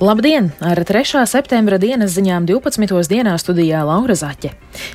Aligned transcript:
Labdien! 0.00 0.50
Ar 0.60 0.76
3. 0.84 1.22
septembra 1.24 1.78
dienas 1.80 2.12
ziņām 2.12 2.44
12. 2.44 2.98
dienā 3.08 3.32
studijā 3.40 3.78
Laura 3.80 4.12
Zaķe. 4.12 4.50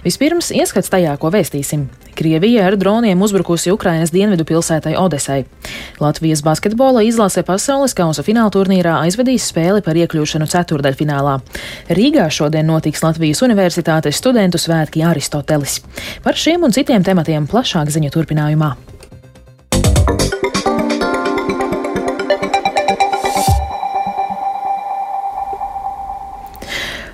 Vispirms 0.06 0.52
ieskats 0.54 0.94
tajā, 0.94 1.16
ko 1.18 1.32
vēstīsim. 1.34 1.88
Krievija 2.14 2.68
ar 2.70 2.78
droniem 2.78 3.18
uzbrukusi 3.26 3.74
Ukrainas 3.74 4.14
dienvidu 4.14 4.46
pilsētai 4.46 4.94
Odesai. 5.02 5.40
Latvijas 5.98 6.46
basketbola 6.46 7.02
izlase 7.02 7.42
pasaules 7.42 7.98
kausa 7.98 8.22
fināla 8.22 8.54
turnīrā 8.54 9.00
aizvedīs 9.08 9.50
spēli 9.50 9.82
par 9.82 9.98
iekļūšanu 9.98 10.46
ceturdaļfinālā. 10.54 11.40
Rīgā 11.90 12.30
šodien 12.30 12.70
notiks 12.70 13.02
Latvijas 13.02 13.42
Universitātes 13.42 14.22
studentu 14.22 14.62
svētki 14.62 15.02
Aristotelis. 15.02 15.82
Par 16.22 16.38
šiem 16.38 16.70
un 16.70 16.78
citiem 16.78 17.02
tematiem 17.02 17.50
plašāk 17.50 17.90
ziņu 17.90 18.14
turpinājumā. 18.14 18.76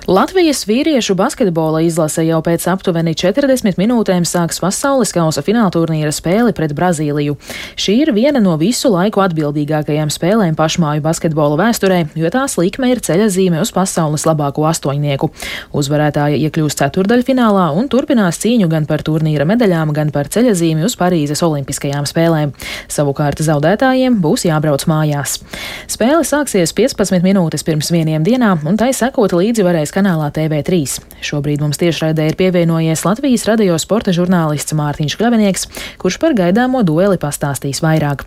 Latvijas 0.08 0.62
vīriešu 0.64 1.12
basketbola 1.20 1.82
izlase 1.84 2.22
jau 2.24 2.38
pēc 2.40 2.62
aptuveni 2.72 3.12
40 3.12 3.76
minūtēm 3.76 4.24
sāks 4.24 4.56
pasaules 4.62 5.10
kausa 5.12 5.42
fināla 5.44 5.68
turnīra 5.74 6.08
spēli 6.16 6.54
pret 6.56 6.72
Brazīliju. 6.72 7.34
Šī 7.76 7.98
ir 8.06 8.10
viena 8.16 8.40
no 8.40 8.54
visu 8.56 8.88
laiku 8.88 9.20
atbildīgākajām 9.20 10.08
spēlēm 10.08 10.56
pašmāju 10.56 11.04
basketbola 11.04 11.58
vēsturē, 11.60 11.98
jo 12.16 12.30
tās 12.32 12.56
likme 12.56 12.88
ir 12.88 13.02
ceļazīme 13.04 13.60
uz 13.60 13.68
pasaules 13.76 14.24
labāko 14.24 14.64
astoņnieku. 14.70 15.28
Uzvarētāja 15.76 16.40
iekļūs 16.40 16.78
ceturdaļfinālā 16.80 17.66
un 17.76 17.92
turpinās 17.92 18.40
cīņu 18.40 18.70
gan 18.72 18.88
par 18.88 19.04
turnīra 19.04 19.44
medaļām, 19.52 19.92
gan 19.92 20.08
par 20.16 20.32
ceļazīmi 20.32 20.88
uz 20.88 20.96
Parīzes 20.96 21.44
Olimpiskajām 21.44 22.08
spēlēm. 22.08 22.56
Savukārt 22.88 23.44
zaudētājiem 23.44 24.16
būs 24.24 24.48
jābrauc 24.48 24.88
mājās. 24.88 25.36
Spēle 25.84 26.24
sāksies 26.24 26.72
15 26.72 27.20
minūtes 27.28 27.68
pirms 27.68 27.92
vieniem 27.92 28.24
dienām, 28.24 28.64
un 28.64 28.80
tai 28.80 28.94
sekot 28.96 29.36
līdzi 29.36 29.68
varēs 29.68 29.97
kanālā 29.98 30.30
TV3. 30.34 31.02
Šobrīd 31.24 31.62
mums 31.64 31.80
tiešraidē 31.80 32.28
ir 32.30 32.38
pievienojies 32.38 33.02
Latvijas 33.06 33.46
radio 33.48 33.78
sporta 33.82 34.14
žurnālists 34.14 34.76
Mārtiņš 34.78 35.18
Kļavinieks, 35.18 35.68
kurš 35.98 36.18
par 36.22 36.36
gaidāmo 36.38 36.84
dueli 36.86 37.18
pastāstīs 37.18 37.82
vairāk. 37.82 38.22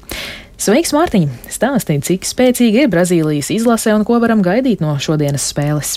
Sveiks, 0.62 0.92
Mārtiņ! 0.94 1.30
Stāstīt, 1.50 2.04
cik 2.06 2.28
spēcīga 2.28 2.86
ir 2.86 2.92
Brazīlijas 2.92 3.50
izlase 3.56 3.96
un 3.96 4.04
ko 4.06 4.20
varam 4.22 4.44
gaidīt 4.46 4.84
no 4.84 4.98
šodienas 5.02 5.48
spēles. 5.54 5.96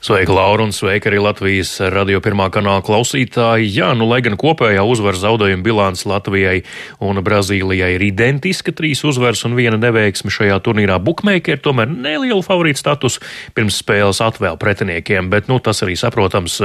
Sveika, 0.00 0.32
Laura, 0.32 0.64
un 0.64 0.70
sveika 0.72 1.10
arī 1.10 1.18
Latvijas 1.20 1.74
radio 1.92 2.22
pirmā 2.24 2.46
kanāla 2.48 2.80
klausītāji. 2.80 3.66
Jā, 3.68 3.90
nu, 3.92 4.06
lai 4.08 4.22
gan 4.24 4.38
kopējā 4.40 4.80
uzvaru 4.88 5.18
zaudējuma 5.20 5.60
bilants 5.60 6.06
Latvijai 6.08 6.62
un 7.04 7.20
Brazīlijai 7.20 7.90
ir 7.98 8.04
identiska, 8.06 8.72
trīs 8.72 9.04
uzvaras 9.04 9.44
un 9.44 9.58
viena 9.58 9.76
neveiksme 9.76 10.32
šajā 10.32 10.56
turnīrā, 10.64 10.96
bukmeikeri 11.04 11.60
tomēr 11.60 11.92
nelielu 11.92 12.40
favorītu 12.40 12.80
status 12.80 13.18
pirms 13.52 13.82
spēles 13.82 14.22
atvēl 14.24 14.56
pretiniekiem, 14.62 15.28
bet, 15.28 15.50
nu, 15.52 15.58
tas 15.60 15.84
arī 15.84 15.98
saprotams, 16.00 16.56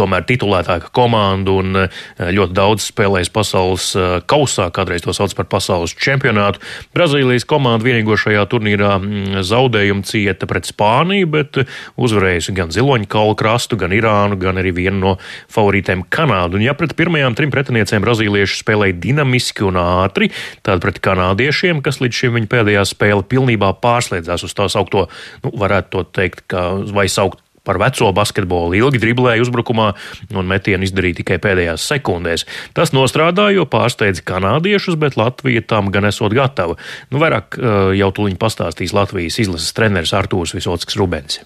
tomēr 0.00 0.24
titulētāka 0.32 0.88
komanda 0.96 1.58
un 1.60 1.82
eh, 1.82 2.00
ļoti 2.32 2.56
daudz 2.56 2.88
spēlēs 2.94 3.28
pasaules 3.36 3.90
eh, 3.92 4.16
kausā, 4.24 4.70
kādreiz 4.72 5.04
to 5.04 5.12
sauc 5.12 5.36
par 5.36 5.50
pasaules 5.52 5.92
čempionātu. 6.00 6.64
Brazīlijas 6.96 7.44
komanda 7.44 7.90
vienīgo 7.90 8.16
šajā 8.24 8.48
turnīrā 8.48 8.96
mm, 8.96 9.44
zaudējumu 9.52 10.08
cieta 10.08 10.48
pret 10.48 10.72
Spāniju, 10.72 11.28
bet 11.36 11.62
uzvarējusi 12.00 12.56
gan 12.56 12.69
gan 12.70 12.76
ziloņkalu 12.76 13.34
krastu, 13.34 13.76
gan 13.76 13.92
Irānu, 13.92 14.38
gan 14.38 14.58
arī 14.60 14.72
vienu 14.72 15.00
no 15.00 15.16
favorītēm 15.50 16.06
Kanādu. 16.08 16.58
Un 16.58 16.64
ja 16.64 16.74
pret 16.74 16.94
pirmajām 16.94 17.34
trim 17.34 17.50
pretiniecēm 17.50 18.02
brazīlieši 18.04 18.62
spēlēja 18.62 18.98
dinamiski 19.00 19.66
un 19.66 19.76
ātri, 19.80 20.30
tad 20.62 20.80
pret 20.80 21.00
kanādiešiem, 21.02 21.82
kas 21.82 22.00
līdz 22.00 22.14
šim 22.14 22.38
viņa 22.38 22.50
pēdējā 22.50 22.86
spēle 22.86 23.26
pilnībā 23.26 23.74
pārslēdzās 23.82 24.46
uz 24.46 24.54
tā 24.54 24.68
saukto, 24.70 25.08
nu, 25.44 25.54
varētu 25.58 25.90
to 25.90 26.04
teikt, 26.20 26.46
ka 26.50 26.84
vai 26.94 27.08
saukt 27.10 27.42
par 27.60 27.76
veco 27.76 28.08
basketbolu. 28.16 28.72
Ilgi 28.78 29.02
driblēja 29.02 29.44
uzbrukumā 29.44 29.90
un 30.32 30.48
metienu 30.48 30.86
izdarīja 30.86 31.20
tikai 31.20 31.36
pēdējās 31.44 31.84
sekundēs. 31.92 32.46
Tas 32.74 32.94
nostrādāja, 32.96 33.58
jo 33.58 33.68
pārsteidza 33.68 34.24
kanādiešus, 34.26 34.96
bet 35.00 35.20
Latvija 35.20 35.66
tam 35.68 35.92
gan 35.92 36.08
esot 36.08 36.32
gatava. 36.34 36.78
Nu, 37.12 37.20
vairāk 37.20 37.60
uh, 37.60 37.92
jau 37.92 38.10
tuliņi 38.16 38.40
pastāstīs 38.40 38.96
Latvijas 38.96 39.42
izlases 39.44 39.76
treneris 39.76 40.16
Artūrs 40.16 40.56
Visotsks 40.56 40.96
Rubens. 40.96 41.42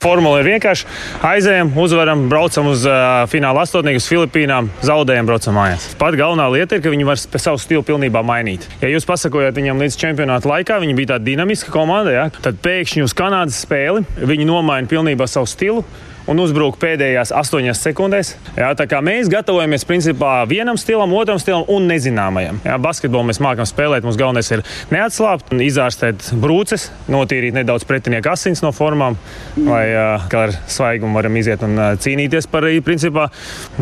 Formula 0.00 0.38
ir 0.40 0.46
vienkārši. 0.48 0.86
Aizējām, 1.28 1.74
uzvaram, 1.76 2.22
braucam 2.30 2.70
uz 2.70 2.86
uh, 2.88 3.26
fināla 3.28 3.66
astotnieku, 3.66 4.00
uz 4.00 4.06
Filipīnām, 4.08 4.70
zaudējam, 4.80 5.26
braucam 5.28 5.58
mājās. 5.60 5.90
Pat 6.00 6.16
galvenā 6.16 6.46
lieta 6.54 6.78
ir, 6.78 6.80
ka 6.80 6.92
viņi 6.94 7.04
var 7.04 7.20
savu 7.20 7.60
stilu 7.60 7.84
pilnībā 7.84 8.22
mainīt. 8.24 8.64
Ja 8.80 8.88
jūs 8.88 9.04
pasakojat 9.04 9.60
viņam 9.60 9.84
līdz 9.84 9.98
čempionāta 10.00 10.48
laikā, 10.48 10.78
viņi 10.80 10.96
bija 10.96 11.12
tāda 11.12 11.26
dinamiska 11.26 11.68
komanda, 11.74 12.14
ja, 12.16 12.24
tad 12.32 12.62
pēkšņi 12.64 13.04
uz 13.04 13.12
Kanādas 13.12 13.60
spēli 13.66 14.06
viņi 14.16 14.48
nomaina 14.48 14.88
pilnībā 14.88 15.28
savu 15.28 15.52
stilu 15.52 15.84
un 16.28 16.40
uzbrūk 16.42 16.78
pēdējās 16.80 17.32
astoņās 17.36 17.80
sekundēs. 17.84 18.32
Jā, 18.58 18.70
tā 18.78 18.86
kā 18.90 19.00
mēs 19.04 19.30
gatavojamies 19.32 19.86
principā 19.88 20.40
vienam 20.50 20.78
stilam, 20.80 21.12
otram 21.16 21.40
stilam 21.42 21.64
un 21.72 21.88
nezināmajam. 21.90 22.60
Jā, 22.66 22.76
basketbolu 22.82 23.30
mēs 23.30 23.40
mākam 23.42 23.68
spēlēt. 23.68 24.06
Mums 24.06 24.18
galvenais 24.20 24.50
ir 24.52 24.64
neatslābt, 24.92 25.52
izārstēt 25.64 26.30
brūces, 26.42 26.90
notīrīt 27.10 27.56
nedaudz 27.56 27.86
pretinieku 27.88 28.32
asins 28.32 28.64
no 28.64 28.72
formām, 28.76 29.18
lai 29.58 29.84
ar 29.96 30.54
svaigumu 30.70 31.18
varam 31.18 31.36
iziet 31.40 31.64
un 31.66 31.76
cīnīties 32.00 32.50
par 32.50 32.68
principā 32.84 33.28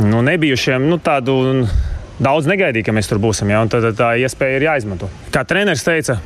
nu, 0.01 0.23
nebijušiem 0.27 0.89
nu, 0.89 1.01
tādu. 1.03 1.39
Daudz 2.19 2.49
negaidīja, 2.51 2.83
ka 2.89 2.91
mēs 2.97 3.07
tur 3.07 3.21
būsim, 3.23 3.47
ja, 3.53 3.61
tad, 3.71 3.85
tad 3.87 3.95
tā 3.95 4.07
iespēja 4.19 4.57
ir 4.59 4.65
jāizmanto. 4.67 5.07
Kā 5.31 5.45
treneris 5.47 5.85
teica, 5.87 6.17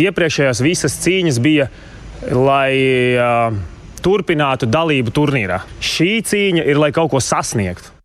iepriekšējās 0.00 0.62
visas 0.64 0.96
cīņas 1.02 1.40
bija, 1.44 1.66
lai 2.32 2.70
uh, 3.20 3.58
turpinātu 4.06 4.70
dalību 4.70 5.14
turnīrā. 5.14 5.60
Šī 5.82 6.20
cīņa 6.30 6.66
ir, 6.70 6.78
lai 6.78 6.92
kaut 6.94 7.10
ko 7.14 7.22
sasniegtu. 7.22 7.95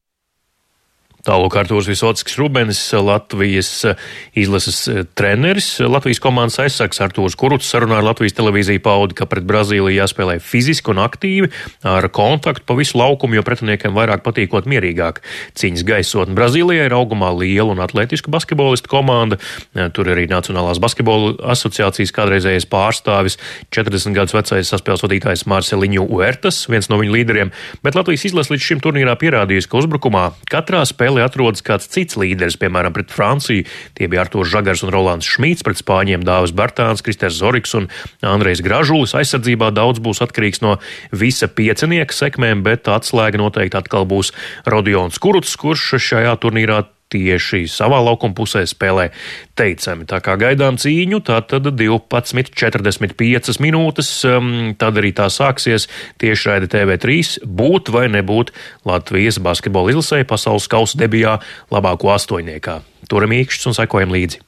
Tālāk 1.22 1.54
Artūrs 1.62 1.86
Visockis 1.86 2.38
Rubens, 2.40 2.80
Latvijas 2.98 3.70
eh, 3.86 4.00
izlases 4.42 4.80
eh, 4.90 5.04
treneris. 5.14 5.76
Latvijas 5.86 6.22
komandas 6.24 6.58
aizsargs 6.64 7.02
Artūrs 7.06 7.38
Kuruts 7.38 7.70
sarunā 7.70 8.00
ar 8.00 8.08
Latvijas 8.08 8.34
televīziju 8.40 8.82
paudi, 8.82 9.18
ka 9.20 9.28
pret 9.30 9.46
Brazīliju 9.46 9.94
jāspēlē 9.94 10.40
fiziski 10.42 10.90
un 10.94 11.02
aktīvi, 11.04 11.52
ar 11.86 12.08
kontaktu 12.10 12.66
pa 12.66 12.78
visu 12.80 12.98
laukumu, 12.98 13.38
jo 13.38 13.44
pretiniekiem 13.46 13.94
vairāk 13.94 14.24
patīkot 14.26 14.66
mierīgāk. 14.72 15.22
Cīņas 15.62 15.86
gaisotne 15.86 16.38
Brazīlijai 16.38 16.90
ir 16.90 16.98
augumā 16.98 17.30
liela 17.38 17.70
un 17.76 17.84
atletiska 17.86 18.34
basketbolistu 18.34 18.90
komanda. 18.90 19.38
Eh, 19.76 19.92
tur 19.94 20.10
arī 20.10 20.26
Nacionālās 20.32 20.82
basketbola 20.82 21.36
asociācijas 21.54 22.16
kādreizējais 22.18 22.66
pārstāvis, 22.72 23.38
40 23.70 24.18
gadus 24.18 24.34
vecais 24.40 24.74
saspēles 24.74 25.06
vadītājs 25.06 25.46
Marceliņu 25.46 26.10
Uertas, 26.10 26.64
viens 26.72 26.90
no 26.90 26.98
viņu 26.98 27.14
līderiem, 27.20 27.54
bet 27.86 28.00
Latvijas 28.00 28.26
izlase 28.32 28.56
līdz 28.56 28.68
šim 28.72 28.82
turnīrā 28.82 29.14
pierādījusi, 29.22 29.70
ka 29.70 29.84
uzbrukumā 29.84 30.28
katrā 30.50 30.82
spēlē 30.90 31.11
spēlē 31.12 31.26
atrodas 31.28 31.64
kāds 31.66 31.90
cits 31.92 32.16
līderis, 32.16 32.56
piemēram, 32.56 32.94
pret 32.96 33.12
Franciju. 33.12 33.66
Tie 33.98 34.08
bija 34.08 34.24
Artošs 34.24 34.52
Žagars 34.52 34.84
un 34.86 34.92
Rolands 34.94 35.28
Šmīts, 35.28 35.64
pret 35.64 35.80
Spāņiem 35.82 36.24
Dāvis 36.24 36.54
Bartāns, 36.56 37.04
Kristers 37.04 37.36
Zoriks 37.36 37.76
un 37.76 37.90
Andrejs 38.24 38.64
Gražulis. 38.64 39.16
Aizsardzībā 39.18 39.74
daudz 39.76 40.00
būs 40.00 40.24
atkarīgs 40.24 40.64
no 40.64 40.78
visa 41.12 41.52
piecinieka 41.52 42.16
sekmēm, 42.16 42.64
bet 42.64 42.88
atslēga 42.88 43.42
noteikti 43.42 43.78
atkal 43.78 44.08
būs 44.08 44.32
Rodions 44.66 45.20
Kuruts, 45.20 45.58
kurš 45.60 46.00
šajā 46.00 46.38
turnīrā 46.40 46.86
tieši 47.12 47.66
savā 47.72 48.00
laukuma 48.04 48.36
pusē 48.38 48.64
spēlē 48.68 49.10
teicami. 49.60 50.08
Tā 50.10 50.22
kā 50.24 50.38
gaidām 50.40 50.80
cīņu, 50.82 51.22
tā 51.28 51.42
tad 51.48 51.68
12,45 51.78 53.62
minūtes, 53.64 54.12
um, 54.30 54.52
tad 54.80 55.00
arī 55.02 55.14
tā 55.18 55.28
sāksies 55.32 55.90
tieši 56.22 56.52
raida 56.52 56.72
TV3 56.72 57.44
būt 57.46 57.92
vai 57.94 58.08
nebūt 58.12 58.54
Latvijas 58.88 59.42
basketbola 59.44 59.94
izlasē 59.94 60.24
pasaules 60.28 60.70
kausa 60.72 61.02
debijā 61.02 61.40
labāko 61.74 62.14
astoņniekā. 62.16 62.80
Turam 63.12 63.36
īkšķus 63.36 63.72
un 63.72 63.78
sekojam 63.78 64.16
līdzi. 64.16 64.42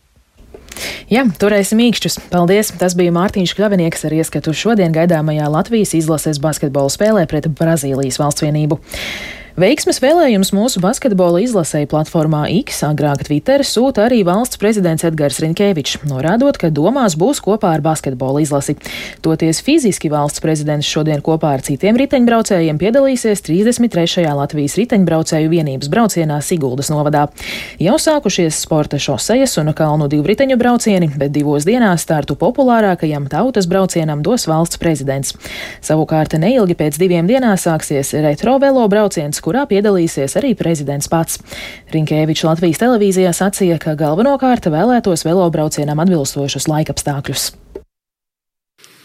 Jā, 1.12 1.24
turēsim 1.39 1.81
īkšķus. 1.83 2.18
Paldies! 2.31 2.71
Tas 2.80 2.95
bija 2.98 3.13
Mārtiņš 3.13 3.54
Kļavinieks 3.57 4.07
ar 4.07 4.15
ieskatu 4.18 4.56
šodien 4.57 4.95
gaidāmajā 4.95 5.50
Latvijas 5.51 5.94
izlases 5.98 6.42
basketbola 6.42 6.92
spēlē 6.94 7.27
pret 7.30 7.50
Brazīlijas 7.60 8.19
valsts 8.21 8.45
vienību. 8.45 8.80
Veiksmes 9.53 10.00
vēlējums 10.01 10.50
mūsu 10.50 10.79
basketbola 10.81 11.38
izlasēja 11.44 11.85
platformā 11.91 12.47
X, 12.63 12.79
agrāk 12.88 13.19
Twitter, 13.27 13.61
sūta 13.61 14.07
arī 14.07 14.23
valsts 14.25 14.57
prezidents 14.57 15.05
Edgars 15.05 15.35
Rinkēvičs, 15.44 16.00
norādot, 16.09 16.57
ka 16.57 16.71
domās 16.73 17.13
būs 17.21 17.38
kopā 17.45 17.75
ar 17.75 17.83
basketbola 17.85 18.41
izlasi. 18.41 18.73
Toties 19.21 19.59
fiziski 19.61 20.09
valsts 20.09 20.41
prezidents 20.41 20.89
šodien 20.89 21.21
kopā 21.21 21.51
ar 21.53 21.61
citiem 21.61 22.00
riteņbraucējiem 22.01 22.79
piedalīsies 22.81 23.45
33. 23.45 24.23
Latvijas 24.39 24.79
riteņbraucēju 24.81 25.53
vienības 25.53 25.91
braucienā 25.94 26.39
Siguldas 26.41 26.89
novadā. 26.89 27.27
Jau 27.77 28.00
sākušies 28.01 28.57
sporta 28.65 28.97
šosejas 28.97 29.53
un 29.61 29.69
kalnu 29.77 30.09
divu 30.09 30.31
riteņu 30.33 30.57
braucieni, 30.57 31.11
bet 31.13 31.29
divos 31.38 31.69
dienās 31.69 32.07
startu 32.07 32.39
populārākajam 32.41 33.29
tautas 33.29 33.69
braucienam 33.69 34.25
dos 34.25 34.50
valsts 34.50 34.81
prezidents. 34.81 35.38
Savukārt 35.85 36.33
neilgi 36.41 36.73
pēc 36.81 36.97
diviem 36.97 37.29
dienām 37.29 37.53
sāksies 37.53 38.15
retro 38.17 38.57
velo 38.57 38.89
brauciens 38.89 39.43
kurā 39.44 39.66
piedalīsies 39.69 40.38
arī 40.40 40.54
prezidents 40.60 41.12
pats. 41.12 41.42
Rinkēvičs 41.94 42.45
Latvijas 42.48 42.81
televīzijā 42.84 43.34
sacīja, 43.36 43.81
ka 43.84 43.98
galvenokārt 44.00 44.72
vēlētos 44.72 45.28
velobraucienam 45.28 46.01
atbilstošus 46.06 46.69
laikapstākļus. 46.72 47.51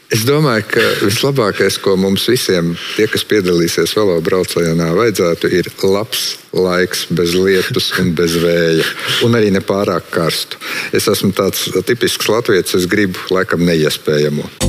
Es 0.09 0.23
domāju, 0.25 0.65
ka 0.73 0.83
vislabākais, 1.05 1.77
ko 1.85 1.93
mums 2.01 2.23
visiem, 2.31 2.71
tie, 2.97 3.05
kas 3.13 3.27
piedalīsies 3.29 3.93
velobraucienā, 3.93 4.87
vajadzētu, 4.97 5.51
ir 5.53 5.69
labs 5.85 6.23
laiks, 6.57 7.05
bez 7.13 7.37
lietus 7.37 7.91
un 8.01 8.15
bez 8.17 8.39
vēja, 8.41 8.87
un 9.29 9.37
arī 9.37 9.53
nepārāk 9.59 10.09
karstu. 10.15 10.57
Es 10.97 11.11
esmu 11.13 11.35
tāds 11.37 11.69
tipisks 11.85 12.33
latviečs, 12.33 12.79
es 12.81 12.89
gribu 12.89 13.21
laikam 13.37 13.69
neiespējamo. 13.69 14.68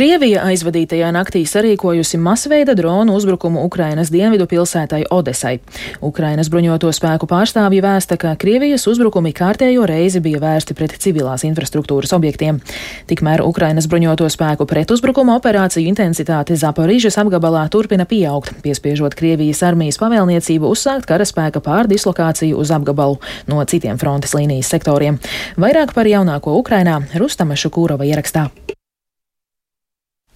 Krievija 0.00 0.46
aizvadītajā 0.48 1.10
naktī 1.12 1.42
sarīkojusi 1.44 2.16
masveida 2.24 2.72
dronu 2.72 3.12
uzbrukumu 3.18 3.60
Ukrainas 3.66 4.08
dienvidu 4.08 4.46
pilsētai 4.48 5.02
Odesai. 5.12 5.58
Ukrainas 6.00 6.48
bruņoto 6.48 6.88
spēku 6.96 7.28
pārstāvji 7.28 7.82
vēsta, 7.84 8.16
ka 8.16 8.32
Krievijas 8.40 8.86
uzbrukumi 8.88 9.34
kārtējo 9.36 9.84
reizi 9.84 10.22
bija 10.24 10.40
vērsti 10.40 10.78
pret 10.78 10.96
civilās 11.04 11.44
infrastruktūras 11.44 12.16
objektiem. 12.16 12.62
Tikmēr 13.12 13.44
Ukrainas 13.44 13.90
bruņoto 13.92 14.30
spēku 14.32 14.64
pretuzbrukuma 14.72 15.36
operāciju 15.36 15.92
intensitāte 15.92 16.56
Zaporīžas 16.56 17.20
apgabalā 17.20 17.66
turpina 17.68 18.08
pieaugt, 18.08 18.56
piespiežot 18.64 19.20
Krievijas 19.20 19.60
armijas 19.68 20.00
pavēlniecību 20.00 20.72
uzsākt 20.72 21.12
karaspēka 21.12 21.60
pārdislokāciju 21.68 22.56
uz 22.56 22.72
apgabalu 22.72 23.20
no 23.52 23.60
citiem 23.68 24.00
frontes 24.00 24.32
līnijas 24.32 24.72
sektoriem. 24.72 25.20
Vairāk 25.60 25.92
par 25.92 26.08
jaunāko 26.08 26.56
Ukrainā 26.64 27.02
Rustama 27.20 27.52
Šukūrova 27.52 28.08
ierakstā. 28.08 28.48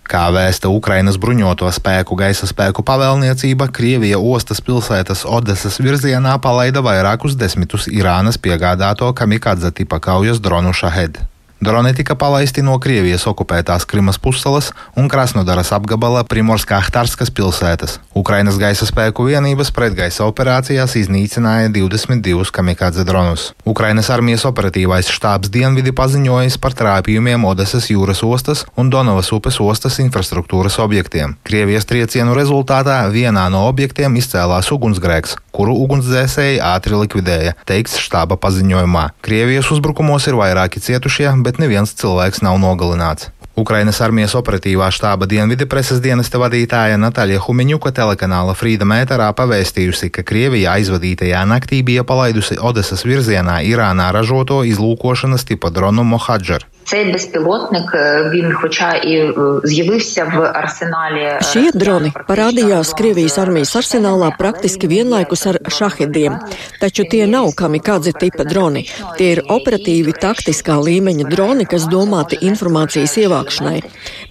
Kā 0.05 0.29
vēsta 0.35 0.69
Ukrainas 0.69 1.17
bruņoto 1.21 1.71
spēku 1.73 2.17
gaisa 2.21 2.47
spēku 2.47 2.85
pavēlniecība, 2.85 3.71
Krievija 3.73 4.21
ostas 4.21 4.61
pilsētas 4.61 5.25
Odesas 5.25 5.81
virzienā 5.81 6.37
palaida 6.45 6.85
vairākus 6.85 7.39
desmitus 7.41 7.89
Irānas 7.89 8.37
piegādāto 8.37 9.13
kamikadze 9.17 9.73
tipa 9.73 10.03
kaujas 10.05 10.45
dronu 10.45 10.77
Shahed. 10.77 11.23
Droni 11.61 11.95
tika 11.95 12.15
palaisti 12.19 12.63
no 12.67 12.75
Krievijas 12.83 13.25
okupētās 13.31 13.87
Krimas 13.87 14.19
pussalas 14.19 14.73
un 14.99 15.07
Krasnodaras 15.09 15.71
apgabala 15.73 16.25
Primorskā-Htarskas 16.27 17.31
pilsētas. 17.31 18.01
Ukrainas 18.15 18.59
gaisa 18.59 18.89
spēku 18.89 19.29
vienības 19.29 19.71
pretgaisa 19.75 20.27
operācijās 20.27 20.97
iznīcināja 20.99 21.71
22 21.73 22.51
kamikadze 22.53 23.05
dronus. 23.07 23.53
Ukrainas 23.65 24.11
armijas 24.11 24.45
operatīvais 24.51 25.13
štābs 25.15 25.53
Dienvidi 25.55 25.95
paziņojis 25.95 26.59
par 26.59 26.75
trāpījumiem 26.75 27.47
Odesas 27.47 27.87
jūras 27.89 28.25
ostas 28.27 28.67
un 28.77 28.91
Donavas 28.91 29.31
upes 29.33 29.61
ostas 29.63 30.01
infrastruktūras 30.03 30.81
objektiem. 30.83 31.39
Krievijas 31.47 31.87
triecienu 31.87 32.35
rezultātā 32.35 32.99
vienā 33.15 33.47
no 33.55 33.63
objektiem 33.71 34.19
izcēlās 34.19 34.73
ugunsgrēks, 34.75 35.39
kuru 35.55 35.79
ugunsdzēsēji 35.87 36.59
ātri 36.67 36.99
likvidēja, 36.99 37.55
teiks 37.69 37.97
štāba 38.03 38.37
paziņojumā. 38.43 39.07
Krievijas 39.25 39.71
uzbrukumos 39.71 40.27
ir 40.27 40.39
vairāki 40.41 40.83
cietušie, 40.83 41.31
bet 41.45 41.61
neviens 41.63 41.95
cilvēks 42.01 42.43
nav 42.47 42.59
nogalināts. 42.63 43.31
Ukrainas 43.55 44.01
armijas 44.03 44.33
operatīvā 44.35 44.89
štāba 44.91 45.29
dienvidu 45.31 45.69
preses 45.71 46.01
dienesta 46.03 46.41
vadītāja 46.43 46.99
Natāļa 46.99 47.39
Humiņuka 47.45 47.93
telekanāla 47.95 48.57
Frīda 48.59 48.89
Mēterā 48.91 49.29
pavēstījusi, 49.39 50.11
ka 50.11 50.27
Krievija 50.27 50.75
aizvadītajā 50.75 51.45
naktī 51.47 51.85
bija 51.87 52.03
palaidusi 52.03 52.59
Odesas 52.59 53.07
virzienā 53.07 53.61
Irānā 53.71 54.11
ražoto 54.17 54.65
izlūkošanas 54.67 55.47
tipa 55.47 55.71
dronu 55.71 56.03
Mohadžar. 56.03 56.67
Цей 56.90 57.12
безпілотник 57.12 57.94
він, 58.34 58.54
хоча 58.54 58.94
і 58.94 59.34
з'явився 59.64 60.24
в 60.26 60.42
арсеналі. 60.42 61.38
Šie 61.46 61.70
droni 61.78 62.10
parādījās 62.26 62.96
Krievijas 62.98 63.38
armijas 63.38 63.76
arsenālā 63.78 64.32
praktiski 64.38 64.90
vienlaikus 64.90 65.46
ar 65.52 65.60
šahediem, 65.70 66.40
taču 66.82 67.06
tie 67.12 67.28
nav 67.30 67.52
kamikādze 67.54 68.16
tipa 68.18 68.42
droni. 68.42 68.88
Tie 69.20 69.28
ir 69.36 69.44
operatīvi 69.46 70.16
taktiskā 70.18 70.80
līmeņa 70.82 71.28
droni, 71.30 71.68
kas 71.70 71.86
domāti 71.94 72.40
informācijas 72.50 73.14
ievākšanai, 73.22 73.84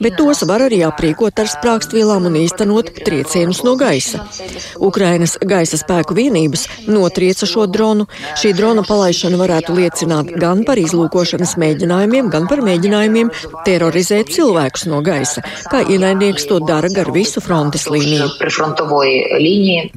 bet 0.02 0.18
tos 0.18 0.42
var 0.50 0.66
arī 0.66 0.82
aprīkot 0.88 1.38
ar 1.38 1.52
sprākstvielām 1.54 2.26
un 2.26 2.40
īstenot 2.42 2.90
triecienus 3.06 3.62
no 3.62 3.76
gaisa. 3.78 4.26
Ukrainas 4.82 5.38
gaisa 5.38 5.78
spēku 5.78 6.18
vienības 6.18 6.66
notrieca 6.90 7.46
šo 7.46 7.70
dronu. 7.70 8.10
Šī 8.34 8.50
drona 8.58 8.82
palaišana 8.82 9.38
varētu 9.38 9.78
liecināt 9.78 10.34
gan 10.42 10.66
par 10.66 10.82
izlūkošanas 10.82 11.54
mēģinājumiem, 11.62 12.34
gan 12.34 12.41
gan 12.43 12.51
par 12.51 12.63
mēģinājumiem 12.65 13.29
terorizēt 13.63 14.31
cilvēkus 14.35 14.87
no 14.91 14.99
gaisa, 15.05 15.43
kā 15.71 15.83
ienaidnieks 15.87 16.47
to 16.49 16.59
dara 16.63 16.89
gar 16.91 17.11
visu 17.15 17.39
frontes 17.43 17.87
līniju. 17.87 18.27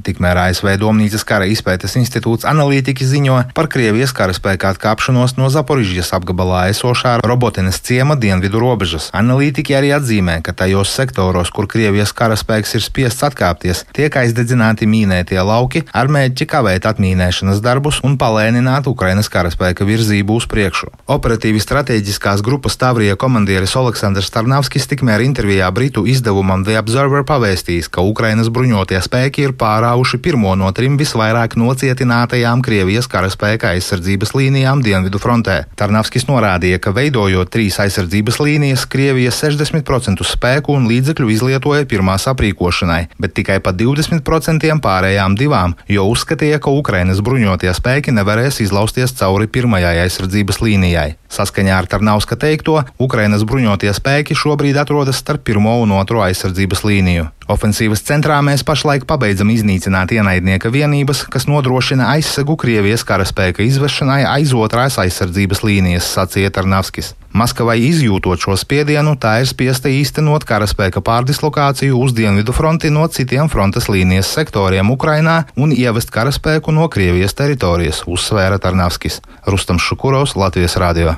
Tikmēr 0.07 0.39
ASV 0.45 0.69
Domnīcas 0.79 1.25
kara 1.27 1.47
izpētes 1.51 1.97
institūts 1.99 2.47
analītiķi 2.47 3.07
ziņo 3.11 3.39
par 3.57 3.67
Krievijas 3.71 4.13
karaspēka 4.15 4.71
atkāpšanos 4.75 5.35
no 5.39 5.49
Zaporižģijas 5.51 6.13
apgabalā 6.15 6.67
esošā 6.71 7.17
Robotinas 7.27 7.81
ciema 7.83 8.15
dienvidu 8.15 8.61
robežas. 8.63 9.09
Analītiķi 9.17 9.75
arī 9.75 9.91
atzīmē, 9.97 10.39
ka 10.45 10.55
tajos 10.55 10.93
sektoros, 10.95 11.51
kur 11.51 11.67
Krievijas 11.67 12.15
karaspēks 12.15 12.77
ir 12.79 12.85
spiests 12.85 13.25
atkāpties, 13.27 13.83
tiek 13.97 14.15
aizdedzināti 14.23 14.87
mīnētie 14.87 15.39
lauki 15.43 15.83
ar 15.91 16.07
mērķi 16.11 16.47
kavēt 16.47 16.87
atmīnēšanas 16.87 17.59
darbus 17.65 17.99
un 18.07 18.15
palēnināt 18.21 18.87
Ukrainas 18.87 19.31
karaspēka 19.33 19.87
virzību 19.87 20.39
uz 20.39 20.47
priekšu. 20.47 20.93
Operatīvi 21.17 21.59
strateģiskās 21.63 22.36
Operatīvās 22.37 22.45
grupas 22.45 22.77
Tavrija 22.77 23.15
komandieris 23.17 23.73
Aleksandrs 23.79 24.29
Tarnavskis 24.29 24.85
tikmēr 24.87 25.23
intervijā 25.25 25.71
Britu 25.73 26.05
izdevumam 26.05 26.63
The 26.63 26.77
Observer 26.77 27.23
pavēstījis, 27.25 27.89
ka 27.89 28.03
Ukrainas 28.05 28.49
bruņotie 28.53 28.99
spēki 29.01 29.47
ir 29.47 29.53
pārāvuši 29.57 30.19
pirmo 30.21 30.53
no 30.55 30.69
trim 30.71 30.97
visvairāk 30.99 31.55
nocietinātajām 31.57 32.61
Krievijas 32.61 33.09
karaspēka 33.09 33.71
aizsardzības 33.73 34.35
līnijām 34.37 34.83
Dienvidu 34.85 35.17
frontē. 35.17 35.65
Tarnavskis 35.79 36.27
norādīja, 36.29 36.77
ka 36.77 36.93
veidojot 36.93 37.49
trīs 37.49 37.79
aizsardzības 37.81 38.37
līnijas, 38.43 38.85
Krievija 38.85 39.33
60% 39.33 40.21
spēku 40.21 40.77
un 40.77 40.85
līdzekļu 40.91 41.33
izlietoja 41.33 41.89
pirmās 41.89 42.27
aprīkošanai, 42.29 43.07
bet 43.17 43.33
tikai 43.33 43.57
pa 43.65 43.73
20% 43.73 44.77
pārējām 44.83 45.39
divām, 45.39 45.73
jo 45.89 46.05
uzskatīja, 46.13 46.61
ka 46.61 46.69
Ukrainas 46.69 47.23
bruņotie 47.25 47.73
spēki 47.73 48.13
nevarēs 48.13 48.61
izlausties 48.61 49.17
cauri 49.17 49.49
pirmajai 49.49 49.97
aizsardzības 50.05 50.61
līnijai. 50.61 51.09
Saskaņā 51.33 51.73
ar 51.75 51.87
Tarnauska 52.27 52.43
teikto, 52.43 52.83
Ukrainas 52.99 53.45
bruņotie 53.47 53.93
spēki 53.95 54.35
šobrīd 54.35 54.75
atrodas 54.75 55.15
starp 55.21 55.45
pirmo 55.47 55.79
un 55.79 55.93
otro 55.95 56.19
aizsardzības 56.25 56.83
līniju. 56.83 57.29
Ofensīvas 57.47 58.03
centrā 58.03 58.41
mēs 58.43 58.65
pašlaik 58.67 59.05
pabeidzam 59.07 59.47
iznīcināt 59.47 60.11
ienaidnieka 60.11 60.67
vienības, 60.67 61.23
kas 61.31 61.47
nodrošina 61.47 62.09
aizsegu 62.17 62.57
Krievijas 62.59 63.05
karaspēka 63.07 63.63
izvešanai 63.63 64.25
aiz 64.27 64.51
otrās 64.51 64.99
aizsardzības 64.99 65.63
līnijas, 65.63 66.09
sacīja 66.11 66.51
Tarnavskis. 66.51 67.13
Maskavai 67.31 67.77
izjūtot 67.85 68.43
šo 68.43 68.57
spiedienu, 68.59 69.15
tā 69.15 69.37
ir 69.39 69.47
spiesta 69.47 69.87
īstenot 69.87 70.43
karaspēka 70.47 70.99
pārdislokāciju 70.99 71.95
uz 72.03 72.11
dienvidu 72.17 72.51
fronti 72.51 72.91
no 72.91 73.07
citiem 73.07 73.47
frontes 73.47 73.87
līnijas 73.87 74.33
sektoriem 74.35 74.91
Ukrainā 74.91 75.45
un 75.55 75.71
ievest 75.71 76.11
karaspēku 76.11 76.75
no 76.75 76.89
Krievijas 76.91 77.37
teritorijas, 77.37 78.03
uzsvēra 78.11 78.59
Tarnavskis. 78.59 79.21
Rustam 79.47 79.79
Šukurovs, 79.79 80.35
Latvijas 80.35 80.75
Rādio. 80.81 81.15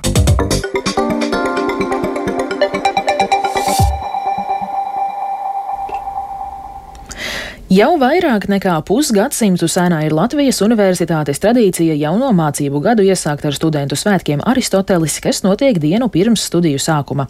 Jau 7.69 7.99
vairāk 8.01 8.47
nekā 8.49 8.79
pusgadsimtu 8.81 9.67
senā 9.69 9.99
ir 10.07 10.13
Latvijas 10.17 10.57
universitātes 10.65 11.38
tradīcija 11.38 11.93
jauno 11.99 12.31
mācību 12.33 12.79
gadu 12.81 13.03
iesākt 13.05 13.43
ar 13.45 13.53
studentu 13.53 13.93
svētkiem 13.93 14.39
Aristotelis, 14.41 15.19
kas 15.21 15.43
notiek 15.45 15.77
dienu 15.77 16.07
pirms 16.09 16.47
studiju 16.49 16.79
sākuma. 16.81 17.27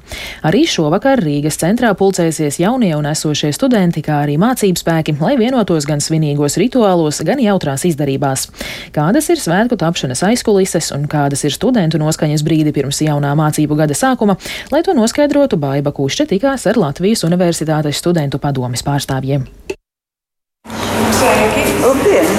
Arī 0.48 0.62
šovakar 0.63 1.19
Rīgas 1.19 1.60
centrā 1.60 1.89
pulcēsies 1.91 2.62
jaunie 2.63 2.93
un 2.96 3.10
esošie 3.12 3.51
studenti, 3.51 4.00
kā 4.05 4.22
arī 4.24 4.38
mācību 4.39 4.79
spēki, 4.79 5.17
lai 5.19 5.34
vienotos 5.41 5.84
gan 5.89 6.00
svinīgos 6.00 6.55
rituālos, 6.62 7.19
gan 7.27 7.43
jautrās 7.43 7.84
izdarībās. 7.89 8.48
Kādas 8.96 9.27
ir 9.34 9.43
svētku 9.43 9.75
tapšanas 9.81 10.24
aizkulises 10.29 10.93
un 10.96 11.03
kādas 11.12 11.43
ir 11.43 11.51
studentu 11.51 12.00
noskaņas 12.00 12.46
brīdi 12.48 12.72
pirms 12.79 13.01
jaunā 13.03 13.34
mācību 13.36 13.75
gada 13.84 13.98
sākuma, 14.05 14.39
lai 14.72 14.86
to 14.88 14.96
noskaidrotu 14.96 15.60
Baiba 15.60 15.91
Kušķa 15.91 16.29
tikās 16.31 16.63
ar 16.72 16.79
Latvijas 16.79 17.27
universitātes 17.27 18.00
studentu 18.00 18.39
padomes 18.39 18.88
pārstāvjiem. 18.88 19.43
Sveiki! 21.20 21.64
Labdien! 21.84 22.30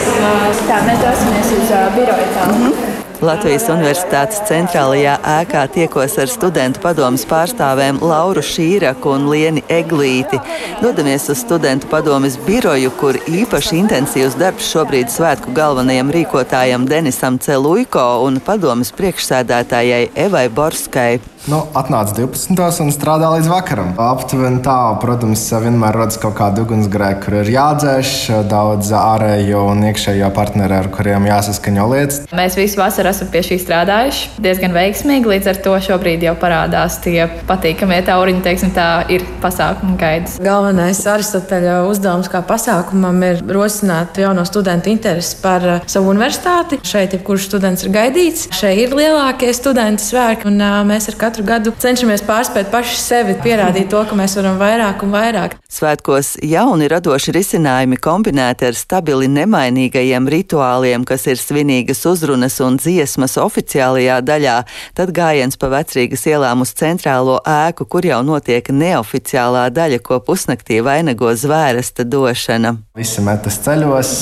Tā 0.64 0.80
mēs 0.86 1.02
dosimies 1.04 1.52
uz 1.52 1.68
uh, 1.68 1.86
biroju 1.92 2.28
tālu. 2.36 2.56
Mm 2.56 2.72
-hmm. 2.72 3.00
Latvijas 3.20 3.66
Universitātes 3.68 4.38
centrālajā 4.48 5.18
ēkā 5.28 5.66
tiekos 5.74 6.14
ar 6.22 6.30
studentu 6.32 6.80
padomus 6.80 7.26
pārstāvēm 7.28 7.98
Lauru 8.00 8.40
Šīraku 8.40 9.12
un 9.12 9.26
Lieni 9.28 9.60
Eglīti. 9.68 10.40
Dodamies 10.80 11.28
uz 11.28 11.42
studentu 11.44 11.90
padomus 11.90 12.38
biroju, 12.46 12.90
kur 13.00 13.18
īpaši 13.28 13.76
intensīvs 13.82 14.38
darbs 14.40 14.72
šobrīd 14.72 15.12
svētku 15.12 15.52
galvenajam 15.52 16.10
rīkotājam 16.16 16.88
Denisam 16.88 17.36
Celuiko 17.38 18.06
un 18.24 18.40
padomus 18.40 18.94
priekšsēdētājai 18.96 20.08
Evai 20.14 20.48
Borskai. 20.48 21.20
Nu, 21.48 21.62
atnāca 21.72 22.12
12. 22.18 22.82
un 22.84 22.90
strādā 22.92 23.30
līdz 23.32 23.46
vakaram. 23.48 23.94
Aptuveni 23.96 24.60
tā, 24.60 24.76
protams, 25.00 25.40
vienmēr 25.62 25.96
rodas 25.96 26.18
kaut 26.20 26.34
kāda 26.36 26.66
ugunsgrēka, 26.66 27.22
kur 27.24 27.36
ir 27.38 27.48
jādzēš 27.54 28.10
daudz 28.50 28.90
ārējo 28.92 29.62
un 29.70 29.80
iekšējo 29.88 30.28
partneri, 30.36 30.76
ar 30.76 30.90
kuriem 30.92 31.24
jāsaskaņo 31.30 31.86
lietas. 31.94 32.18
Mēs 32.36 32.58
visu 32.60 32.80
vasaru 32.82 33.08
esam 33.14 33.30
pie 33.32 33.40
šī 33.46 33.56
strādājuši 33.62 34.42
diezgan 34.44 34.76
veiksmīgi. 34.76 35.30
Līdz 35.32 35.48
ar 35.54 35.62
to 35.64 35.78
šobrīd 35.88 36.26
jau 36.28 36.34
parādās 36.42 36.98
tie 37.06 37.24
patīkamie 37.48 38.02
tauriņi, 38.04 38.44
teiksim, 38.44 38.74
tā 38.76 38.90
ir 39.08 39.24
pasākuma 39.40 39.96
gaidas. 40.00 40.36
Galvenais 40.44 41.00
Aristoteļa 41.08 41.78
uzdevums 41.88 42.28
kā 42.28 42.44
pasākumam 42.44 43.16
ir 43.30 43.40
rosināt 43.48 44.20
jauno 44.20 44.44
studentu 44.44 44.92
interesi 44.92 45.40
par 45.40 45.64
savu 45.88 46.12
universitāti. 46.12 46.82
Šeit 46.84 47.16
jebkurš 47.16 47.48
students 47.48 47.88
ir 47.88 47.96
gaidīts. 47.96 48.50
Šeit 48.60 48.84
ir 48.84 48.94
lielākie 49.00 49.54
studentu 49.56 50.04
svētki, 50.04 50.50
un 50.52 50.60
mēs 50.92 51.08
ar 51.08 51.16
katru 51.16 51.29
katru 51.30 51.44
gadu 51.46 51.70
cenšamies 51.78 52.24
pārspēt 52.26 52.72
paši 52.72 52.96
sevi, 52.98 53.34
pierādīt 53.38 53.86
to, 53.92 54.00
ka 54.08 54.16
mēs 54.18 54.32
varam 54.34 54.56
vairāk 54.58 55.04
un 55.06 55.12
vairāk. 55.14 55.52
Svētkos 55.70 56.32
jauni 56.42 56.88
radoši 56.90 57.30
risinājumi 57.36 57.98
kombinēti 58.02 58.66
ar 58.66 58.74
stabili 58.74 59.28
nemainīgajiem 59.30 60.26
rituāliem, 60.34 61.04
kas 61.06 61.28
ir 61.30 61.38
svinīgas 61.38 62.02
uzrunas 62.10 62.58
un 62.66 62.80
dziesmas 62.82 63.38
oficiālajā 63.38 64.18
daļā, 64.26 64.56
tad 64.98 65.14
gājiens 65.14 65.60
pa 65.60 65.70
vecrīgas 65.70 66.26
ielām 66.32 66.64
uz 66.66 66.74
centrālo 66.74 67.38
ēku, 67.46 67.86
kur 67.86 68.10
jau 68.10 68.24
notiek 68.26 68.72
neoficiālā 68.74 69.68
daļa, 69.70 70.02
ko 70.02 70.18
pusnaktī 70.26 70.80
vainago 70.82 71.30
zvērsta 71.30 72.08
došana. 72.10 72.74
Visi 72.98 73.22
metas 73.22 73.60
ceļos, 73.62 74.16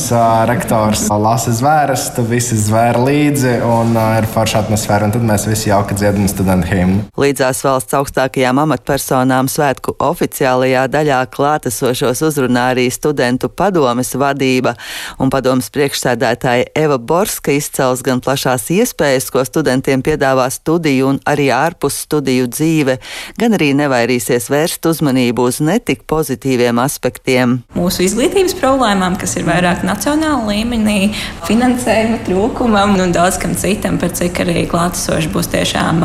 rektors 0.53 1.09
lasa 1.09 1.57
zvērstu, 1.57 2.29
visi 2.29 2.61
zvēr 2.69 3.01
līdzi 3.01 3.61
un 3.65 3.97
ir 3.97 4.29
forša 4.37 4.67
atmosfēra, 4.67 5.09
un 5.09 5.17
tad 5.17 5.25
mēs 5.33 5.49
visi 5.49 5.73
jauki 5.73 5.97
dziedam 5.97 6.29
studentu 6.29 6.69
himnu. 6.75 6.98
Līdzās 7.19 7.61
valsts 7.67 7.97
augstākajām 7.99 8.61
amatpersonām 8.63 9.49
svētku 9.51 9.95
oficiālajā 10.03 10.85
daļā 10.93 11.21
klātesošos 11.35 12.23
uzrunā 12.29 12.69
arī 12.73 12.87
studentu 12.95 13.51
padomes 13.51 14.13
vadība, 14.19 14.75
un 15.19 15.33
padomes 15.33 15.71
priekšsēdētāja 15.75 16.71
Eva 16.79 16.99
Borska 16.99 17.55
izcels 17.57 18.03
gan 18.07 18.23
plašās 18.25 18.69
iespējas, 18.75 19.29
ko 19.35 19.45
studentiem 19.47 20.03
piedāvā 20.05 20.49
studiju 20.53 21.13
un 21.13 21.21
arī 21.29 21.49
ārpus 21.55 22.01
studiju 22.07 22.49
dzīve, 22.53 22.99
gan 23.39 23.57
arī 23.59 23.73
nevairīsies 23.79 24.49
vērst 24.53 24.87
uzmanību 24.91 25.49
uz 25.51 25.61
netik 25.65 26.05
pozitīviem 26.11 26.79
aspektiem. 26.83 27.59
Mūsu 27.77 28.07
izglītības 28.07 28.57
problēmām, 28.59 29.19
kas 29.21 29.37
ir 29.39 29.47
vairāk 29.49 29.85
nacionāla 29.87 30.47
līmenī, 30.53 31.13
finansējuma 31.49 32.23
trūkumam 32.29 32.97
un 33.03 33.13
daudz 33.15 33.41
kam 33.43 33.55
citam, 33.59 33.99
par 34.01 34.15
cik 34.17 34.43
arī 34.45 34.65
klātesoši 34.71 35.33
būs 35.35 35.51
tiešām 35.53 36.01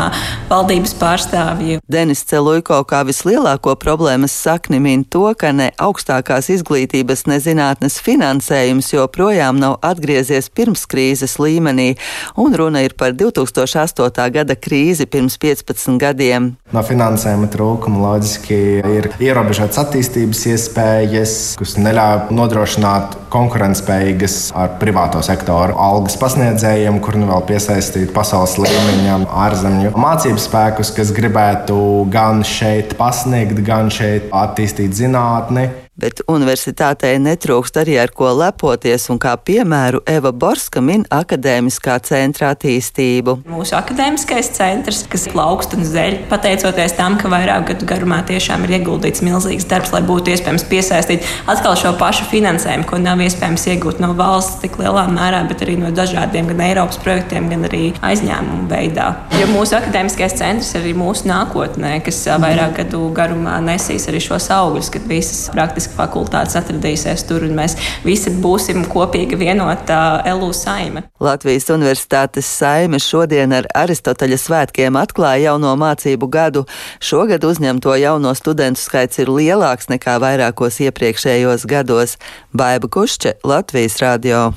valdības 0.49 0.82
valdības 0.83 0.99
pārstāvji. 0.99 1.79
Denis 1.87 2.23
Celuiko 2.27 2.81
kā 2.83 3.03
vislielāko 3.07 3.75
problēmas 3.79 4.33
sakni 4.35 4.79
min 4.83 5.03
to, 5.03 5.33
ka 5.39 5.53
ne 5.55 5.71
augstākās 5.79 6.49
izglītības, 6.51 7.25
ne 7.27 7.39
zinātnes 7.39 8.01
finansējums 8.03 8.91
joprojām 8.93 9.59
nav 9.59 9.77
atgriezies 9.81 10.49
pirms 10.49 10.85
krīzes 10.85 11.37
līmenī, 11.39 11.95
un 12.35 12.53
runa 12.55 12.83
ir 12.83 12.95
par 12.99 13.13
2008. 13.15 14.27
gada 14.33 14.55
krīzi 14.55 15.07
pirms 15.07 15.37
15 15.39 15.97
gadiem. 16.01 16.55
No 16.73 16.83
finansējuma 16.83 17.47
trūkuma 17.53 18.03
loģiski 18.03 18.59
ir 18.83 19.09
ierobežotas 19.23 19.79
attīstības 19.85 20.43
iespējas, 20.51 21.37
kas 21.59 21.77
neļauj 21.79 22.33
nodrošināt 22.35 23.17
konkurētspējīgas 23.33 24.51
ar 24.57 24.75
privāto 24.81 25.21
sektoru 25.25 25.77
algas 25.79 26.17
pasniedzējiem, 26.19 26.99
kur 27.03 27.17
nu 27.21 27.29
vēl 27.31 27.45
piesaistīt 27.53 28.11
pasaules 28.15 28.57
līmeņa 28.59 29.21
ārzemju 29.45 29.93
mācību 29.97 30.41
spēku 30.41 30.72
cilvēkus, 30.73 30.91
kas 30.95 31.11
gribētu 31.13 32.09
gan 32.09 32.43
šeit 32.43 32.95
pasniegt, 32.97 33.61
gan 33.65 33.91
šeit 33.91 34.29
attīstīt 34.33 34.93
zinātni 34.93 35.69
bet 35.99 36.23
universitātei 36.25 37.19
netrūkst 37.21 37.77
arī 37.77 37.99
ar 38.01 38.11
ko 38.15 38.31
lepoties, 38.33 39.05
un 39.13 39.19
kā 39.21 39.35
piemēru 39.37 40.01
Eva 40.09 40.31
Borska 40.33 40.81
min 40.81 41.05
akadēmiskā 41.13 41.99
centra 42.07 42.49
attīstību. 42.55 43.35
Mūsu 43.49 43.75
akadēmiskais 43.77 44.49
centrs, 44.55 45.03
kas 45.09 45.27
plaukst 45.29 45.75
un 45.77 45.85
zeļ, 45.85 46.23
pateicoties 46.31 46.95
tam, 46.97 47.17
ka 47.21 47.29
vairāk 47.31 47.67
gadu 47.69 47.87
garumā 47.89 48.23
tiešām 48.25 48.65
ir 48.65 48.79
ieguldīts 48.79 49.21
milzīgs 49.25 49.67
darbs, 49.69 49.93
lai 49.93 50.01
būtu 50.07 50.33
iespējams 50.33 50.65
piesaistīt 50.71 51.29
atkal 51.51 51.77
šo 51.79 51.93
pašu 52.01 52.25
finansējumu, 52.31 52.87
ko 52.89 52.99
nav 53.01 53.21
iespējams 53.21 53.67
iegūt 53.75 54.01
no 54.01 54.13
valsts 54.17 54.63
tik 54.65 54.79
lielā 54.81 55.05
mērā, 55.13 55.43
bet 55.49 55.61
arī 55.65 55.77
no 55.77 55.93
dažādiem 55.93 56.49
gan 56.49 56.65
Eiropas 56.71 56.97
projektiem, 57.05 57.51
gan 57.53 57.69
arī 57.69 57.83
aizņēmumu 58.01 58.65
veidā. 58.73 59.11
Jo 59.37 59.51
mūsu 59.53 59.77
akadēmiskais 59.77 60.39
centrs 60.41 60.73
ir 60.73 60.81
arī 60.81 60.97
mūsu 60.97 61.29
nākotnē, 61.29 61.99
kas 62.05 62.23
vairāk 62.41 62.79
gadu 62.81 63.05
garumā 63.13 63.59
nesīs 63.63 64.09
arī 64.09 64.23
šos 64.23 64.49
augļus, 64.57 64.89
kad 64.93 65.07
visas 65.09 65.45
praktiski 65.53 65.82
praktiski 65.83 65.97
fakultātes 65.97 66.55
atradīsies 66.55 67.25
tur, 67.27 67.43
un 67.43 67.55
mēs 67.57 67.75
visi 68.03 68.31
būsim 68.31 68.85
kopīgi 68.87 69.37
vienota 69.37 70.23
LU 70.33 70.53
saime. 70.53 71.03
Latvijas 71.19 71.69
Universitātes 71.69 72.45
saime 72.45 72.99
šodien 72.99 73.53
ar 73.53 73.67
Aristoteļa 73.75 74.37
svētkiem 74.37 74.95
atklāja 74.95 75.51
jauno 75.51 75.75
mācību 75.75 76.29
gadu. 76.29 76.65
Šogad 76.99 77.43
uzņemto 77.43 77.95
jauno 77.95 78.33
studentu 78.35 78.79
skaits 78.81 79.19
ir 79.19 79.29
lielāks 79.29 79.89
nekā 79.89 80.19
vairākos 80.19 80.79
iepriekšējos 80.83 81.65
gados. 81.65 82.17
Baiba 82.53 82.87
Kušče, 82.87 83.39
Latvijas 83.43 83.99
radio. 84.01 84.53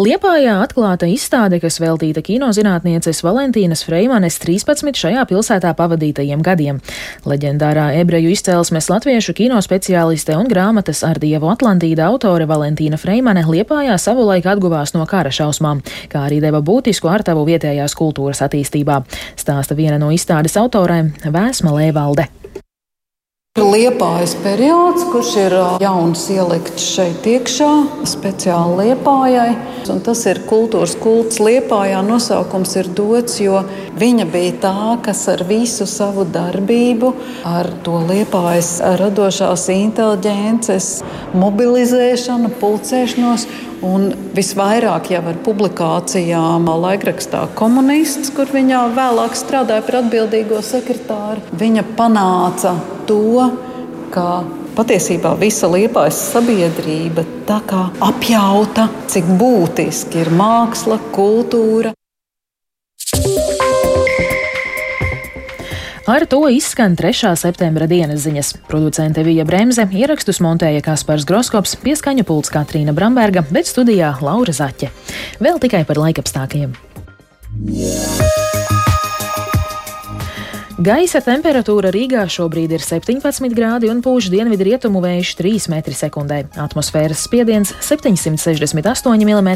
Liepājā 0.00 0.54
atklāta 0.62 1.04
izstāde, 1.10 1.58
kas 1.60 1.76
veltīta 1.82 2.22
kinozinātnieces 2.24 3.18
Valentīnas 3.20 3.82
Freimanes 3.84 4.38
13 4.40 4.96
šajā 4.96 5.26
pilsētā 5.28 5.74
pavadītajiem 5.76 6.40
gadiem. 6.46 6.78
Leģendārā 7.28 7.90
ebreju 8.00 8.32
izcelsmes 8.32 8.88
latviešu 8.88 9.34
kino 9.36 9.60
speciāliste 9.60 10.38
un 10.38 10.48
grāmatas 10.48 11.04
ar 11.04 11.20
dievu 11.20 11.50
Atlantīda 11.52 12.08
autore 12.08 12.48
Valentīna 12.48 12.96
Freimane 13.02 13.44
Liepājā 13.44 13.98
savulaik 14.00 14.48
atguvās 14.48 14.96
no 14.96 15.04
kara 15.10 15.34
šausmām, 15.34 15.84
kā 16.08 16.24
arī 16.30 16.40
deva 16.40 16.64
būtisku 16.64 17.12
artavu 17.12 17.44
vietējās 17.50 17.98
kultūras 17.98 18.40
attīstībā. 18.46 19.02
Stāsta 19.36 19.76
viena 19.76 20.00
no 20.00 20.14
izstādes 20.16 20.56
autorēm 20.56 21.12
Vēsma 21.28 21.76
Lēvalde. 21.76 22.30
Liepājas 23.58 24.36
periods, 24.44 25.02
kurš 25.10 25.30
ir 25.42 25.54
jauns 25.82 26.20
ielikts 26.30 26.84
šeit 26.94 27.24
iekšā, 27.26 27.70
speciāli 28.06 28.84
liepājai. 28.92 29.56
Un 29.90 29.98
tas 30.06 30.20
ir 30.30 30.38
kultūras 30.46 30.92
kults 31.00 31.40
Liepājā. 31.42 31.98
Nosaukums 32.06 32.76
ir 32.78 32.86
dots, 32.94 33.40
jo 33.42 33.64
viņa 33.98 34.28
bija 34.30 34.52
tā, 34.62 34.74
kas 35.02 35.24
ar 35.32 35.42
visu 35.48 35.82
savu 35.90 36.28
darbību, 36.30 37.10
ar 37.42 37.72
to 37.82 37.98
liepājas 38.12 38.76
radošās 39.02 39.66
inteliģences, 39.74 40.92
mobilizēšanu, 41.34 42.52
pulcēšanos 42.62 43.48
Un 43.86 44.10
visvairāk 44.36 45.08
jau 45.14 45.22
ar 45.30 45.38
publikācijām 45.44 46.68
laikrakstā 46.82 47.46
komunists, 47.56 48.32
kur 48.36 48.50
viņa 48.52 48.82
vēlāk 48.96 49.36
strādāja 49.38 49.84
par 49.86 50.02
atbildīgo 50.02 50.60
sekretāru. 50.64 51.40
Viņa 51.60 51.86
panāca 51.96 52.74
to, 53.08 53.48
ka 54.12 54.42
patiesībā 54.76 55.32
visa 55.40 55.70
liepais 55.70 56.18
sabiedrība 56.34 57.24
apjauta, 58.04 58.88
cik 59.10 59.32
būtiski 59.40 60.22
ir 60.24 60.30
māksla, 60.36 61.00
kultūra. 61.16 61.94
Ar 66.10 66.24
to 66.26 66.40
izskan 66.50 66.96
3. 66.98 67.36
septembra 67.38 67.86
dienas 67.86 68.24
ziņas. 68.24 68.48
Producente 68.66 69.22
Vija 69.22 69.44
Bremse 69.46 69.84
ierakstus 69.94 70.40
montēja 70.42 70.82
Kaspars 70.82 71.22
Groskops, 71.28 71.76
pieskaņu 71.84 72.24
pults 72.26 72.50
Katrīna 72.50 72.90
Bramberga, 72.96 73.44
bet 73.54 73.70
studijā 73.70 74.10
Laura 74.18 74.50
Zaķe. 74.50 74.90
Vēl 75.38 75.62
tikai 75.62 75.84
par 75.86 76.02
laikapstākļiem. 76.02 76.74
Yeah. 77.62 78.19
Gaisa 80.80 81.20
temperatūra 81.20 81.90
Rīgā 81.92 82.22
šobrīd 82.32 82.70
ir 82.72 82.80
17 82.80 83.52
grādi 83.52 83.90
un 83.92 83.98
pūš 84.00 84.30
dienvidu 84.32 84.64
rietumu 84.64 85.02
vējš 85.04 85.34
3 85.36 85.66
m2. 85.76 86.38
Atmosfēras 86.56 87.20
spiediens 87.26 87.74
768 87.84 89.26
mm, 89.26 89.50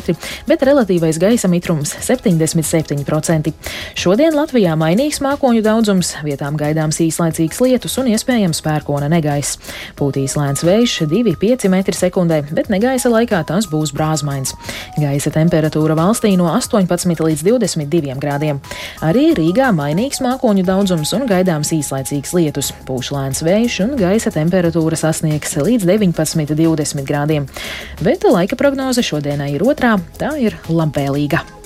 bet 0.45 0.65
relatīvais 0.69 1.17
gaisa 1.23 1.49
mitrums 1.49 1.95
77%. 1.97 3.53
Šodien 3.97 4.37
Latvijā 4.37 4.75
mainīgs 4.77 5.23
mākoņu 5.25 5.63
daudzums, 5.65 6.11
vietām 6.27 6.59
gaidāms 6.61 7.01
īslaicīgs 7.07 7.63
lietus 7.65 7.97
un 8.03 8.13
iespējams 8.13 8.61
pērkona 8.67 9.09
negaiss. 9.09 9.57
Pūtīs 9.97 10.37
lēns 10.37 10.67
vējš 10.69 10.99
2,5 11.09 11.73
m2, 11.73 12.43
bet 12.53 12.69
negaisa 12.69 13.09
laikā 13.15 13.41
tas 13.49 13.71
būs 13.73 13.95
brāzmains. 13.97 14.53
Gaisa 15.01 15.33
temperatūra 15.33 15.97
valstī 15.97 16.37
no 16.37 16.53
18 16.53 17.25
līdz 17.31 17.49
22 17.49 18.21
grādiem. 18.21 18.61
Arī 19.01 19.31
Rīgā 19.41 19.73
mainīgs 19.73 20.21
mākoņu 20.21 20.69
daudzums 20.69 21.14
un 21.17 21.27
gaidāms 21.31 21.73
īslaicīgs 21.77 22.35
lietus, 22.37 22.71
pūš 22.89 23.13
lēns 23.15 23.45
vējš 23.47 23.81
un 23.87 23.97
gaisa 24.01 24.33
temperatūra 24.35 24.99
sasniegs 24.99 25.57
līdz 25.61 25.89
19-20 25.89 27.09
grādiem. 27.09 27.51
Bet 28.05 28.27
laika 28.29 28.59
prognoze 28.61 29.05
šodienai 29.07 29.55
ir 29.57 29.67
otrā, 29.67 29.97
tā 30.21 30.35
ir 30.43 30.59
labvēlīga. 30.69 31.64